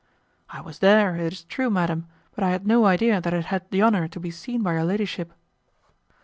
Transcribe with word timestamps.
"I 0.49 0.61
was 0.61 0.79
there, 0.79 1.15
it 1.15 1.31
is 1.31 1.43
true, 1.43 1.69
madam; 1.69 2.07
but 2.33 2.43
I 2.43 2.49
had 2.49 2.65
no 2.65 2.87
idea 2.87 3.21
that 3.21 3.33
I 3.33 3.35
had 3.35 3.45
had 3.45 3.69
the 3.69 3.83
honour 3.83 4.07
to 4.07 4.19
be 4.19 4.31
seen 4.31 4.63
by 4.63 4.73
your 4.73 4.83
ladyship." 4.85 5.31